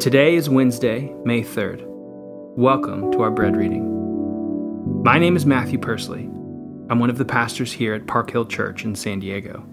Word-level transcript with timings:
Today 0.00 0.36
is 0.36 0.48
Wednesday, 0.48 1.12
May 1.24 1.42
3rd. 1.42 1.82
Welcome 1.84 3.10
to 3.10 3.20
our 3.22 3.32
bread 3.32 3.56
reading. 3.56 5.02
My 5.02 5.18
name 5.18 5.34
is 5.34 5.44
Matthew 5.44 5.76
Persley. 5.76 6.26
I'm 6.88 7.00
one 7.00 7.10
of 7.10 7.18
the 7.18 7.24
pastors 7.24 7.72
here 7.72 7.94
at 7.94 8.06
Park 8.06 8.30
Hill 8.30 8.46
Church 8.46 8.84
in 8.84 8.94
San 8.94 9.18
Diego. 9.18 9.64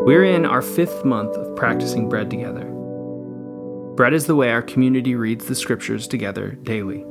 We're 0.00 0.24
in 0.24 0.46
our 0.46 0.62
fifth 0.62 1.04
month 1.04 1.36
of 1.36 1.54
practicing 1.56 2.08
bread 2.08 2.30
together. 2.30 2.64
Bread 3.96 4.14
is 4.14 4.24
the 4.24 4.34
way 4.34 4.50
our 4.50 4.62
community 4.62 5.14
reads 5.14 5.44
the 5.44 5.54
scriptures 5.54 6.08
together 6.08 6.52
daily. 6.62 7.02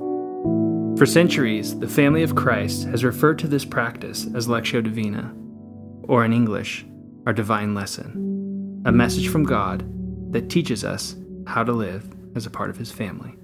For 0.98 1.06
centuries, 1.06 1.78
the 1.78 1.88
family 1.88 2.24
of 2.24 2.34
Christ 2.34 2.86
has 2.86 3.04
referred 3.04 3.38
to 3.40 3.48
this 3.48 3.64
practice 3.64 4.26
as 4.34 4.48
Lectio 4.48 4.84
Divina, 4.84 5.36
or 6.08 6.26
in 6.26 6.34
English, 6.34 6.84
our 7.28 7.34
divine 7.34 7.76
lesson, 7.76 8.82
a 8.88 8.92
message 8.92 9.30
from 9.30 9.44
God 9.44 9.88
that 10.34 10.50
teaches 10.50 10.84
us 10.84 11.16
how 11.48 11.64
to 11.64 11.72
live 11.72 12.06
as 12.36 12.46
a 12.46 12.52
part 12.52 12.70
of 12.70 12.78
His 12.78 12.92
family. 12.92 13.36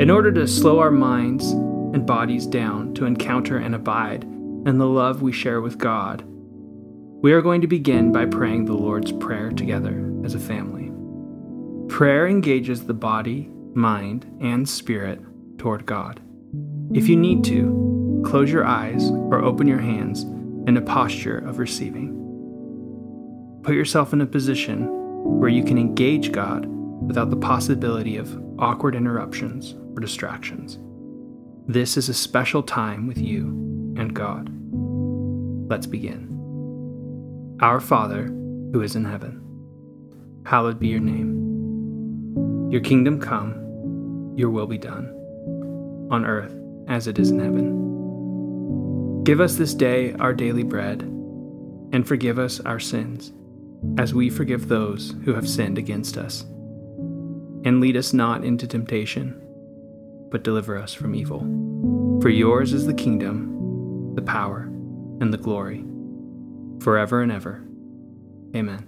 In 0.00 0.10
order 0.10 0.30
to 0.32 0.46
slow 0.46 0.78
our 0.78 0.90
minds 0.90 1.50
and 1.50 2.06
bodies 2.06 2.46
down 2.46 2.94
to 2.94 3.04
encounter 3.04 3.56
and 3.56 3.74
abide 3.74 4.22
in 4.22 4.78
the 4.78 4.86
love 4.86 5.22
we 5.22 5.32
share 5.32 5.60
with 5.60 5.78
God, 5.78 6.24
we 7.20 7.32
are 7.32 7.42
going 7.42 7.62
to 7.62 7.66
begin 7.66 8.12
by 8.12 8.26
praying 8.26 8.66
the 8.66 8.74
Lord's 8.74 9.10
Prayer 9.10 9.50
together 9.50 10.08
as 10.24 10.34
a 10.34 10.38
family. 10.38 10.92
Prayer 11.88 12.28
engages 12.28 12.84
the 12.84 12.94
body, 12.94 13.48
mind, 13.74 14.26
and 14.40 14.68
spirit 14.68 15.20
toward 15.58 15.84
God. 15.84 16.20
If 16.92 17.08
you 17.08 17.16
need 17.16 17.42
to, 17.44 18.22
close 18.24 18.52
your 18.52 18.64
eyes 18.64 19.10
or 19.10 19.42
open 19.42 19.66
your 19.66 19.80
hands 19.80 20.22
in 20.68 20.76
a 20.76 20.82
posture 20.82 21.38
of 21.38 21.58
receiving. 21.58 22.14
Put 23.62 23.74
yourself 23.74 24.12
in 24.12 24.20
a 24.20 24.26
position 24.26 24.97
where 25.24 25.50
you 25.50 25.62
can 25.64 25.78
engage 25.78 26.32
God 26.32 26.66
without 26.66 27.30
the 27.30 27.36
possibility 27.36 28.16
of 28.16 28.36
awkward 28.58 28.94
interruptions 28.94 29.74
or 29.94 30.00
distractions. 30.00 30.78
This 31.66 31.96
is 31.96 32.08
a 32.08 32.14
special 32.14 32.62
time 32.62 33.06
with 33.06 33.18
you 33.18 33.46
and 33.96 34.14
God. 34.14 34.48
Let's 35.70 35.86
begin. 35.86 37.56
Our 37.60 37.80
Father, 37.80 38.24
who 38.24 38.80
is 38.82 38.96
in 38.96 39.04
heaven, 39.04 39.42
hallowed 40.46 40.78
be 40.78 40.88
your 40.88 41.00
name. 41.00 42.70
Your 42.70 42.80
kingdom 42.80 43.20
come, 43.20 44.34
your 44.36 44.50
will 44.50 44.66
be 44.66 44.78
done, 44.78 45.06
on 46.10 46.24
earth 46.24 46.54
as 46.88 47.06
it 47.06 47.18
is 47.18 47.30
in 47.30 47.38
heaven. 47.38 49.24
Give 49.24 49.40
us 49.40 49.56
this 49.56 49.74
day 49.74 50.14
our 50.14 50.32
daily 50.32 50.62
bread, 50.62 51.02
and 51.92 52.06
forgive 52.06 52.38
us 52.38 52.60
our 52.60 52.80
sins, 52.80 53.32
as 53.98 54.14
we 54.14 54.30
forgive 54.30 54.68
those 54.68 55.14
who 55.24 55.34
have 55.34 55.48
sinned 55.48 55.78
against 55.78 56.16
us 56.16 56.44
and 57.64 57.80
lead 57.80 57.96
us 57.96 58.12
not 58.12 58.44
into 58.44 58.66
temptation, 58.66 59.40
but 60.30 60.44
deliver 60.44 60.76
us 60.76 60.94
from 60.94 61.14
evil. 61.14 61.40
For 62.20 62.28
yours 62.28 62.72
is 62.72 62.86
the 62.86 62.94
kingdom, 62.94 64.14
the 64.14 64.22
power, 64.22 64.62
and 65.20 65.32
the 65.32 65.38
glory, 65.38 65.84
forever 66.80 67.22
and 67.22 67.32
ever. 67.32 67.62
Amen. 68.54 68.86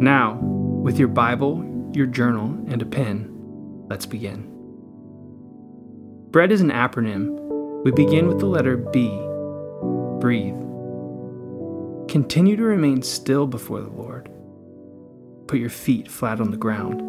Now, 0.00 0.34
with 0.34 0.98
your 0.98 1.08
Bible, 1.08 1.90
your 1.92 2.06
journal, 2.06 2.46
and 2.70 2.80
a 2.80 2.86
pen, 2.86 3.28
let's 3.88 4.06
begin. 4.06 4.46
Bread 6.30 6.52
is 6.52 6.60
an 6.60 6.70
acronym. 6.70 7.36
We 7.84 7.90
begin 7.90 8.28
with 8.28 8.38
the 8.38 8.46
letter 8.46 8.76
B. 8.76 9.08
Breathe. 10.20 10.67
Continue 12.08 12.56
to 12.56 12.62
remain 12.62 13.02
still 13.02 13.46
before 13.46 13.80
the 13.80 13.90
Lord 13.90 14.30
put 15.48 15.58
your 15.58 15.70
feet 15.70 16.08
flat 16.10 16.40
on 16.40 16.50
the 16.50 16.56
ground. 16.56 17.00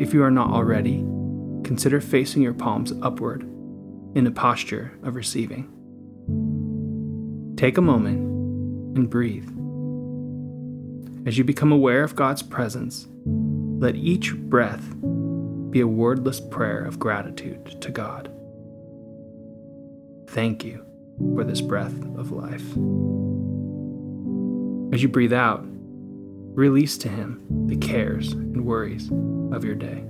If 0.00 0.12
you 0.12 0.24
are 0.24 0.30
not 0.30 0.50
already, 0.50 1.04
consider 1.62 2.00
facing 2.00 2.42
your 2.42 2.54
palms 2.54 2.92
upward 3.02 3.42
in 4.14 4.26
a 4.26 4.30
posture 4.30 4.98
of 5.02 5.14
receiving. 5.14 5.72
Take 7.56 7.78
a 7.78 7.82
moment 7.82 8.96
and 8.96 9.08
breathe. 9.10 9.48
As 11.26 11.36
you 11.36 11.44
become 11.44 11.70
aware 11.70 12.02
of 12.02 12.16
God's 12.16 12.42
presence, 12.42 13.06
let 13.24 13.94
each 13.94 14.34
breath 14.34 14.84
be 15.70 15.80
a 15.80 15.86
wordless 15.86 16.40
prayer 16.40 16.82
of 16.84 16.98
gratitude 16.98 17.80
to 17.82 17.90
God. 17.90 18.32
Thank 20.28 20.64
you 20.64 20.84
for 21.34 21.44
this 21.44 21.60
breath 21.60 21.94
of 22.16 22.32
life. 22.32 23.25
As 24.92 25.02
you 25.02 25.08
breathe 25.08 25.32
out, 25.32 25.64
Release 26.56 26.96
to 26.96 27.10
Him 27.10 27.42
the 27.66 27.76
cares 27.76 28.32
and 28.32 28.64
worries 28.64 29.10
of 29.54 29.62
your 29.62 29.74
day. 29.74 30.02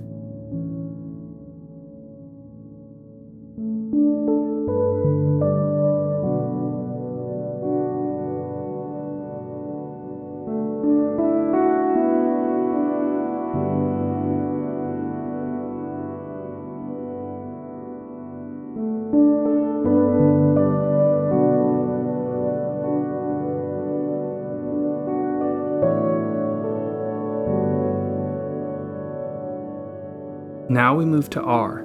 Now 30.77 30.93
we 30.93 31.05
move 31.05 31.31
to 31.31 31.41
R. 31.41 31.83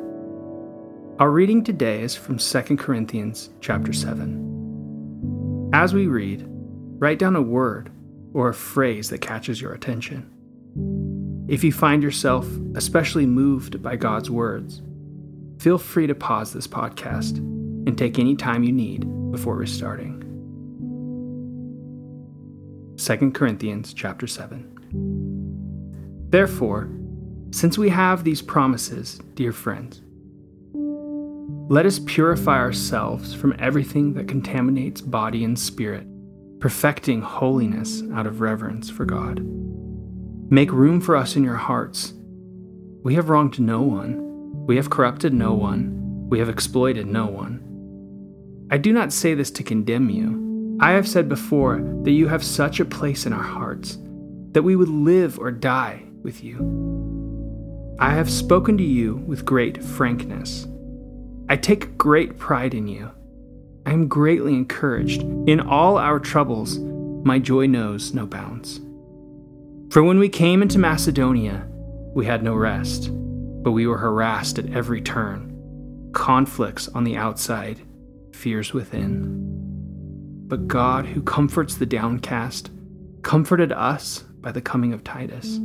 Our 1.18 1.30
reading 1.30 1.64
today 1.64 2.02
is 2.02 2.14
from 2.14 2.36
2 2.36 2.76
Corinthians 2.76 3.48
chapter 3.62 3.90
7. 3.90 5.70
As 5.72 5.94
we 5.94 6.08
read, 6.08 6.44
write 6.46 7.18
down 7.18 7.34
a 7.34 7.40
word 7.40 7.90
or 8.34 8.50
a 8.50 8.54
phrase 8.54 9.08
that 9.08 9.22
catches 9.22 9.62
your 9.62 9.72
attention. 9.72 10.30
If 11.48 11.64
you 11.64 11.72
find 11.72 12.02
yourself 12.02 12.46
especially 12.74 13.24
moved 13.24 13.82
by 13.82 13.96
God's 13.96 14.30
words, 14.30 14.82
feel 15.58 15.78
free 15.78 16.06
to 16.06 16.14
pause 16.14 16.52
this 16.52 16.66
podcast 16.68 17.38
and 17.38 17.96
take 17.96 18.18
any 18.18 18.36
time 18.36 18.62
you 18.62 18.72
need 18.72 19.06
before 19.32 19.56
restarting. 19.56 20.18
2 22.98 23.30
Corinthians 23.30 23.94
chapter 23.94 24.26
7. 24.26 24.68
Therefore, 26.28 26.90
since 27.52 27.76
we 27.76 27.90
have 27.90 28.24
these 28.24 28.40
promises, 28.40 29.20
dear 29.34 29.52
friends, 29.52 30.00
let 31.68 31.84
us 31.84 31.98
purify 31.98 32.56
ourselves 32.56 33.34
from 33.34 33.54
everything 33.58 34.14
that 34.14 34.26
contaminates 34.26 35.02
body 35.02 35.44
and 35.44 35.58
spirit, 35.58 36.06
perfecting 36.60 37.20
holiness 37.20 38.02
out 38.14 38.26
of 38.26 38.40
reverence 38.40 38.88
for 38.88 39.04
God. 39.04 39.40
Make 40.50 40.72
room 40.72 41.00
for 41.00 41.14
us 41.14 41.36
in 41.36 41.44
your 41.44 41.56
hearts. 41.56 42.14
We 43.02 43.16
have 43.16 43.28
wronged 43.28 43.60
no 43.60 43.82
one, 43.82 44.66
we 44.66 44.76
have 44.76 44.88
corrupted 44.88 45.34
no 45.34 45.52
one, 45.52 46.28
we 46.30 46.38
have 46.38 46.48
exploited 46.48 47.06
no 47.06 47.26
one. 47.26 47.62
I 48.70 48.78
do 48.78 48.94
not 48.94 49.12
say 49.12 49.34
this 49.34 49.50
to 49.50 49.62
condemn 49.62 50.08
you. 50.08 50.78
I 50.80 50.92
have 50.92 51.06
said 51.06 51.28
before 51.28 51.82
that 52.04 52.12
you 52.12 52.28
have 52.28 52.42
such 52.42 52.80
a 52.80 52.86
place 52.86 53.26
in 53.26 53.34
our 53.34 53.42
hearts 53.42 53.98
that 54.52 54.62
we 54.62 54.74
would 54.74 54.88
live 54.88 55.38
or 55.38 55.50
die 55.50 56.04
with 56.22 56.42
you. 56.42 57.11
I 57.98 58.10
have 58.10 58.30
spoken 58.30 58.76
to 58.78 58.84
you 58.84 59.16
with 59.26 59.44
great 59.44 59.82
frankness. 59.82 60.66
I 61.48 61.56
take 61.56 61.98
great 61.98 62.38
pride 62.38 62.74
in 62.74 62.88
you. 62.88 63.10
I 63.84 63.92
am 63.92 64.08
greatly 64.08 64.54
encouraged. 64.54 65.22
In 65.46 65.60
all 65.60 65.98
our 65.98 66.18
troubles, 66.18 66.78
my 66.78 67.38
joy 67.38 67.66
knows 67.66 68.14
no 68.14 68.26
bounds. 68.26 68.80
For 69.90 70.02
when 70.02 70.18
we 70.18 70.28
came 70.28 70.62
into 70.62 70.78
Macedonia, 70.78 71.66
we 72.14 72.24
had 72.26 72.42
no 72.42 72.54
rest, 72.54 73.10
but 73.62 73.72
we 73.72 73.86
were 73.86 73.98
harassed 73.98 74.58
at 74.58 74.72
every 74.72 75.02
turn. 75.02 76.10
Conflicts 76.12 76.88
on 76.88 77.04
the 77.04 77.16
outside, 77.16 77.80
fears 78.32 78.72
within. 78.72 79.48
But 80.48 80.66
God, 80.66 81.06
who 81.06 81.22
comforts 81.22 81.76
the 81.76 81.86
downcast, 81.86 82.70
comforted 83.22 83.72
us 83.72 84.20
by 84.40 84.52
the 84.52 84.60
coming 84.60 84.92
of 84.92 85.04
Titus 85.04 85.58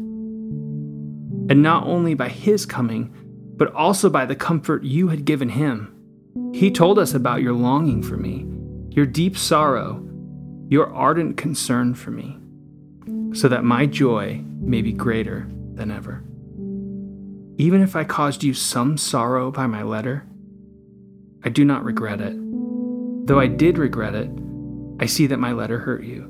and 1.50 1.64
not 1.64 1.86
only 1.86 2.14
by 2.14 2.30
his 2.30 2.66
coming, 2.66 3.14
but 3.56 3.74
also 3.74 4.10
by 4.10 4.26
the 4.26 4.36
comfort 4.36 4.84
you 4.84 5.08
had 5.08 5.26
given 5.26 5.50
him. 5.50 5.94
He 6.54 6.72
told 6.72 7.00
us 7.00 7.14
about 7.14 7.42
your 7.42 7.54
longing 7.54 8.04
for 8.04 8.18
me, 8.18 8.46
your 8.90 9.06
deep 9.06 9.38
sorrow, 9.38 10.04
your 10.70 10.94
ardent 10.94 11.38
concern 11.38 11.94
for 11.94 12.12
me, 12.12 12.38
so 13.34 13.48
that 13.48 13.64
my 13.64 13.86
joy 13.86 14.42
may 14.60 14.82
be 14.82 14.92
greater 14.92 15.48
than 15.74 15.92
ever. 15.92 16.24
Even 17.58 17.82
if 17.82 17.96
I 17.96 18.04
caused 18.04 18.44
you 18.44 18.54
some 18.54 18.98
sorrow 18.98 19.50
by 19.50 19.66
my 19.66 19.82
letter, 19.82 20.26
I 21.44 21.50
do 21.50 21.66
not 21.66 21.84
regret 21.84 22.22
it. 22.22 22.36
Though 23.28 23.40
I 23.40 23.48
did 23.48 23.78
regret 23.78 24.14
it, 24.14 24.30
I 25.00 25.06
see 25.06 25.28
that 25.28 25.40
my 25.40 25.52
letter 25.52 25.80
hurt 25.80 26.04
you, 26.04 26.28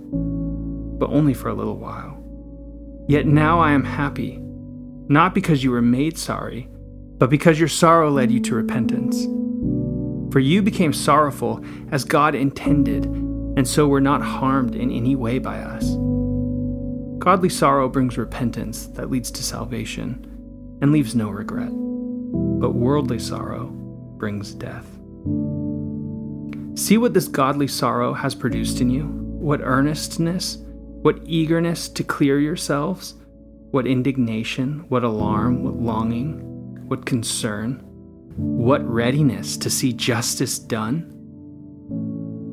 but 1.00 1.10
only 1.10 1.34
for 1.34 1.50
a 1.50 1.54
little 1.54 1.78
while. 1.78 2.24
Yet 3.08 3.26
now 3.26 3.60
I 3.60 3.72
am 3.72 3.84
happy, 3.84 4.40
not 5.10 5.34
because 5.34 5.64
you 5.64 5.72
were 5.72 5.82
made 5.82 6.18
sorry, 6.18 6.68
but 7.18 7.30
because 7.30 7.60
your 7.60 7.70
sorrow 7.70 8.10
led 8.10 8.32
you 8.32 8.40
to 8.42 8.56
repentance. 8.56 9.26
For 10.32 10.40
you 10.40 10.62
became 10.62 10.94
sorrowful 10.94 11.64
as 11.92 12.04
God 12.04 12.36
intended, 12.36 13.06
and 13.06 13.68
so 13.68 13.88
were 13.88 14.02
not 14.02 14.22
harmed 14.22 14.76
in 14.76 14.92
any 14.92 15.16
way 15.16 15.40
by 15.40 15.60
us. 15.60 15.96
Godly 17.18 17.50
sorrow 17.50 17.90
brings 17.90 18.18
repentance 18.18 18.88
that 18.88 19.10
leads 19.10 19.32
to 19.32 19.44
salvation 19.44 20.26
and 20.82 20.92
leaves 20.92 21.16
no 21.16 21.30
regret, 21.30 21.72
but 21.72 22.76
worldly 22.76 23.20
sorrow 23.20 23.68
brings 24.18 24.54
death. 24.54 24.86
See 26.78 26.98
what 26.98 27.14
this 27.14 27.28
godly 27.28 27.68
sorrow 27.68 28.14
has 28.14 28.36
produced 28.36 28.82
in 28.82 28.90
you, 28.90 29.06
what 29.06 29.62
earnestness, 29.62 30.58
what 31.02 31.20
eagerness 31.26 31.90
to 31.90 32.04
clear 32.04 32.40
yourselves, 32.40 33.16
what 33.78 33.86
indignation, 33.86 34.84
what 34.90 35.04
alarm, 35.04 35.62
what 35.62 35.76
longing, 35.76 36.40
what 36.88 37.06
concern, 37.06 37.74
what 38.36 38.84
readiness 38.84 39.56
to 39.56 39.70
see 39.70 39.94
justice 39.94 40.58
done. 40.58 41.06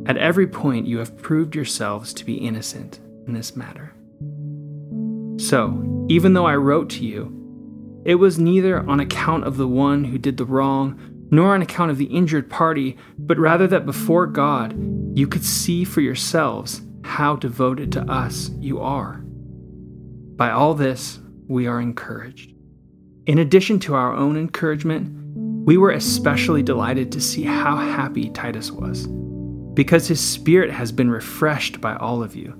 At 0.06 0.18
every 0.18 0.46
point, 0.46 0.86
you 0.86 0.98
have 0.98 1.16
proved 1.16 1.54
yourselves 1.54 2.12
to 2.12 2.26
be 2.26 2.34
innocent 2.34 3.00
in 3.26 3.32
this 3.32 3.56
matter. 3.56 3.94
So, 5.42 6.04
even 6.10 6.34
though 6.34 6.44
I 6.44 6.56
wrote 6.56 6.90
to 6.90 7.06
you, 7.06 8.02
it 8.04 8.16
was 8.16 8.38
neither 8.38 8.80
on 8.80 9.00
account 9.00 9.44
of 9.44 9.56
the 9.56 9.66
one 9.66 10.04
who 10.04 10.18
did 10.18 10.36
the 10.36 10.44
wrong, 10.44 11.00
nor 11.30 11.54
on 11.54 11.62
account 11.62 11.90
of 11.90 11.96
the 11.96 12.14
injured 12.14 12.50
party, 12.50 12.98
but 13.16 13.38
rather 13.38 13.66
that 13.68 13.86
before 13.86 14.26
God 14.26 14.74
you 15.16 15.26
could 15.26 15.42
see 15.42 15.84
for 15.84 16.02
yourselves 16.02 16.82
how 17.02 17.34
devoted 17.34 17.92
to 17.92 18.02
us 18.02 18.50
you 18.60 18.78
are. 18.78 19.23
By 20.36 20.50
all 20.50 20.74
this, 20.74 21.20
we 21.46 21.68
are 21.68 21.80
encouraged. 21.80 22.52
In 23.26 23.38
addition 23.38 23.78
to 23.80 23.94
our 23.94 24.12
own 24.12 24.36
encouragement, 24.36 25.12
we 25.64 25.76
were 25.76 25.92
especially 25.92 26.62
delighted 26.62 27.12
to 27.12 27.20
see 27.20 27.44
how 27.44 27.76
happy 27.76 28.30
Titus 28.30 28.72
was, 28.72 29.06
because 29.74 30.08
his 30.08 30.18
spirit 30.18 30.72
has 30.72 30.90
been 30.90 31.08
refreshed 31.08 31.80
by 31.80 31.94
all 31.96 32.20
of 32.20 32.34
you. 32.34 32.52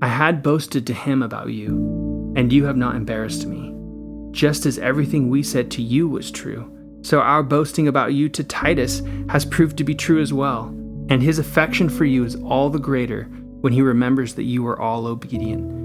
I 0.00 0.06
had 0.06 0.44
boasted 0.44 0.86
to 0.86 0.94
him 0.94 1.22
about 1.22 1.48
you, 1.48 2.32
and 2.36 2.52
you 2.52 2.64
have 2.66 2.76
not 2.76 2.94
embarrassed 2.94 3.46
me, 3.46 3.74
just 4.30 4.64
as 4.64 4.78
everything 4.78 5.28
we 5.28 5.42
said 5.42 5.72
to 5.72 5.82
you 5.82 6.08
was 6.08 6.30
true. 6.30 6.70
So 7.02 7.18
our 7.18 7.42
boasting 7.42 7.88
about 7.88 8.14
you 8.14 8.28
to 8.28 8.44
Titus 8.44 9.02
has 9.28 9.44
proved 9.44 9.76
to 9.78 9.84
be 9.84 9.96
true 9.96 10.22
as 10.22 10.32
well, 10.32 10.66
and 11.08 11.20
his 11.20 11.40
affection 11.40 11.88
for 11.88 12.04
you 12.04 12.24
is 12.24 12.36
all 12.36 12.70
the 12.70 12.78
greater 12.78 13.24
when 13.60 13.72
he 13.72 13.82
remembers 13.82 14.34
that 14.36 14.44
you 14.44 14.62
were 14.62 14.80
all 14.80 15.08
obedient, 15.08 15.81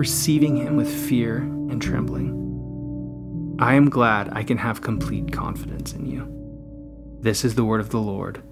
receiving 0.00 0.56
him 0.56 0.76
with 0.76 0.88
fear 0.88 1.36
and 1.36 1.82
trembling. 1.82 2.30
I 3.60 3.74
am 3.74 3.90
glad 3.90 4.32
I 4.32 4.42
can 4.42 4.56
have 4.56 4.80
complete 4.80 5.30
confidence 5.30 5.92
in 5.92 6.06
you. 6.06 7.18
This 7.20 7.44
is 7.44 7.54
the 7.54 7.66
word 7.66 7.80
of 7.80 7.90
the 7.90 8.00
Lord. 8.00 8.42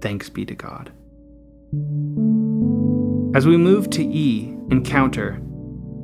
Thanks 0.00 0.30
be 0.30 0.46
to 0.46 0.54
God. 0.54 0.90
As 3.36 3.46
we 3.46 3.58
move 3.58 3.90
to 3.90 4.02
E, 4.02 4.56
encounter, 4.70 5.38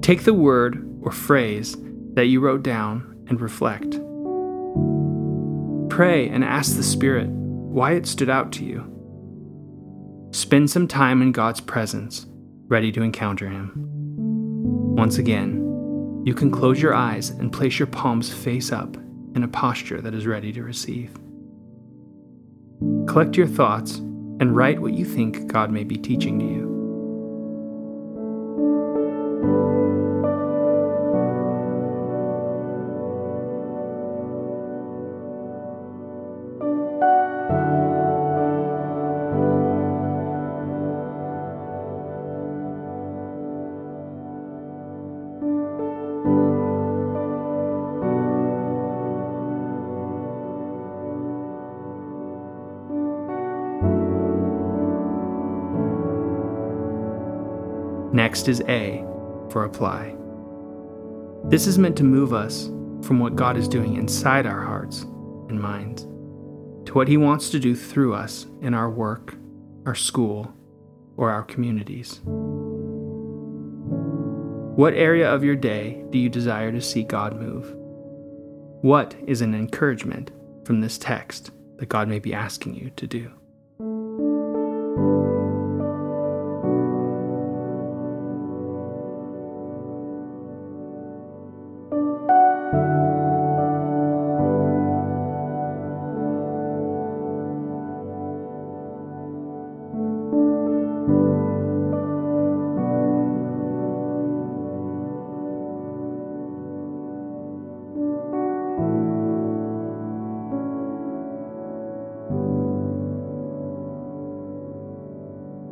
take 0.03 0.25
the 0.25 0.35
word 0.35 0.87
or 1.01 1.11
phrase 1.11 1.75
that 2.13 2.27
you 2.27 2.41
wrote 2.41 2.63
down 2.63 3.25
and 3.31 3.41
reflect. 3.41 3.93
Pray 5.89 6.29
and 6.29 6.45
ask 6.45 6.77
the 6.77 6.83
Spirit 6.83 7.29
why 7.29 7.93
it 7.93 8.05
stood 8.05 8.29
out 8.29 8.53
to 8.53 8.65
you. 8.67 8.93
Spend 10.33 10.71
some 10.71 10.87
time 10.87 11.23
in 11.23 11.33
God's 11.33 11.63
presence, 11.63 12.27
ready 12.69 12.93
to 12.93 13.01
encounter 13.01 13.49
Him. 13.49 13.96
Once 14.97 15.19
again, 15.19 16.23
you 16.25 16.33
can 16.33 16.51
close 16.51 16.81
your 16.81 16.95
eyes 16.95 17.29
and 17.29 17.53
place 17.53 17.79
your 17.79 17.87
palms 17.87 18.33
face 18.33 18.73
up 18.73 18.97
in 19.35 19.43
a 19.43 19.49
posture 19.49 20.01
that 20.01 20.15
is 20.15 20.27
ready 20.27 20.51
to 20.55 20.63
receive. 20.63 21.15
Collect 23.07 23.37
your 23.37 23.47
thoughts 23.47 23.97
and 23.97 24.57
write 24.57 24.81
what 24.81 24.95
you 24.95 25.05
think 25.05 25.49
God 25.49 25.71
may 25.71 25.85
be 25.85 25.99
teaching 25.99 26.39
to 26.39 26.45
you. 26.47 26.76
Next 58.37 58.49
is 58.49 58.61
A 58.69 59.03
for 59.49 59.65
apply. 59.65 60.15
This 61.45 61.67
is 61.67 61.79
meant 61.79 61.97
to 61.97 62.05
move 62.05 62.35
us 62.35 62.67
from 63.01 63.19
what 63.19 63.35
God 63.35 63.57
is 63.57 63.67
doing 63.67 63.97
inside 63.97 64.45
our 64.45 64.63
hearts 64.63 65.05
and 65.49 65.59
minds 65.59 66.03
to 66.85 66.93
what 66.93 67.09
He 67.09 67.17
wants 67.17 67.49
to 67.49 67.59
do 67.59 67.75
through 67.75 68.13
us 68.13 68.45
in 68.61 68.75
our 68.75 68.91
work, 68.91 69.35
our 69.87 69.95
school, 69.95 70.53
or 71.17 71.31
our 71.31 71.45
communities. 71.45 72.21
What 74.77 74.93
area 74.93 75.33
of 75.33 75.43
your 75.43 75.57
day 75.57 76.05
do 76.11 76.19
you 76.19 76.29
desire 76.29 76.71
to 76.73 76.83
see 76.83 77.05
God 77.05 77.41
move? 77.41 77.75
What 78.83 79.17
is 79.27 79.41
an 79.41 79.55
encouragement 79.55 80.31
from 80.67 80.83
this 80.83 80.99
text 80.99 81.53
that 81.79 81.89
God 81.89 82.07
may 82.07 82.19
be 82.19 82.35
asking 82.35 82.75
you 82.75 82.91
to 82.97 83.07
do? 83.07 83.33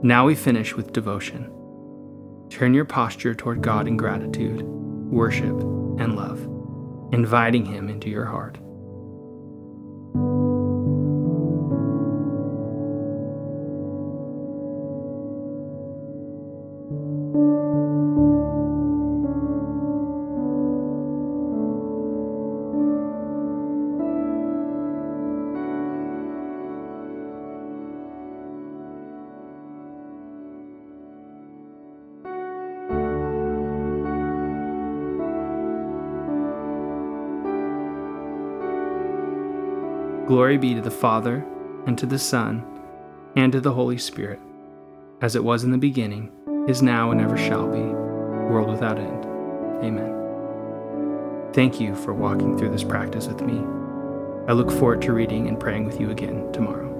Now 0.04 0.26
we 0.26 0.34
finish 0.34 0.76
with 0.76 0.92
devotion. 0.92 1.50
Turn 2.50 2.74
your 2.74 2.84
posture 2.84 3.34
toward 3.34 3.62
God 3.62 3.88
in 3.88 3.96
gratitude, 3.96 4.60
worship, 4.60 5.58
and 5.98 6.14
love, 6.14 6.40
inviting 7.14 7.64
Him 7.64 7.88
into 7.88 8.10
your 8.10 8.26
heart. 8.26 8.58
Glory 40.26 40.56
be 40.56 40.74
to 40.74 40.80
the 40.80 40.90
Father, 40.90 41.46
and 41.86 41.98
to 41.98 42.06
the 42.06 42.18
Son, 42.18 42.64
and 43.36 43.52
to 43.52 43.60
the 43.60 43.72
Holy 43.72 43.98
Spirit, 43.98 44.40
as 45.20 45.36
it 45.36 45.44
was 45.44 45.64
in 45.64 45.70
the 45.70 45.76
beginning, 45.76 46.32
is 46.66 46.80
now, 46.80 47.10
and 47.10 47.20
ever 47.20 47.36
shall 47.36 47.66
be, 47.66 47.80
world 48.50 48.70
without 48.70 48.98
end. 48.98 49.26
Amen. 49.84 50.14
Thank 51.52 51.78
you 51.78 51.94
for 51.94 52.14
walking 52.14 52.56
through 52.56 52.70
this 52.70 52.84
practice 52.84 53.26
with 53.26 53.42
me. 53.42 53.58
I 54.48 54.54
look 54.54 54.70
forward 54.70 55.02
to 55.02 55.12
reading 55.12 55.46
and 55.46 55.60
praying 55.60 55.84
with 55.84 56.00
you 56.00 56.10
again 56.10 56.50
tomorrow. 56.52 56.93